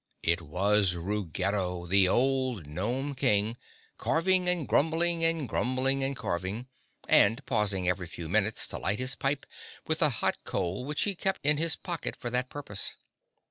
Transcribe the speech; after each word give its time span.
It 0.23 0.41
was 0.41 0.95
Ruggedo, 0.95 1.85
the 1.85 2.07
old 2.09 2.65
Gnome 2.65 3.13
King, 3.13 3.55
carving 3.99 4.49
and 4.49 4.67
grumbling 4.67 5.23
and 5.23 5.47
grumbling 5.47 6.03
and 6.03 6.15
carving, 6.15 6.65
and 7.07 7.45
pausing 7.45 7.87
every 7.87 8.07
few 8.07 8.27
minutes 8.27 8.67
to 8.69 8.79
light 8.79 8.97
his 8.97 9.13
pipe 9.13 9.45
with 9.85 10.01
a 10.01 10.09
hot 10.09 10.39
coal 10.43 10.85
which 10.85 11.03
he 11.03 11.13
kept 11.13 11.45
in 11.45 11.57
his 11.57 11.75
pocket 11.75 12.15
for 12.15 12.31
that 12.31 12.49
purpose. 12.49 12.95